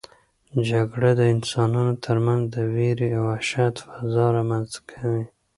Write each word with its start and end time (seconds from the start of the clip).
جګړه 0.69 1.11
د 1.19 1.21
انسانانو 1.33 1.93
ترمنځ 2.05 2.43
د 2.55 2.57
وېرې 2.73 3.09
او 3.17 3.23
وحشت 3.31 3.75
فضا 3.89 4.25
رامنځته 4.37 4.79
کوي. 4.91 5.25